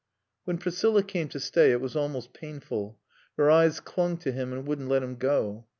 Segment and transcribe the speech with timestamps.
[0.45, 2.97] When Priscilla came to stay it was almost painful.
[3.37, 5.67] Her eyes clung to him, and wouldn't let him go.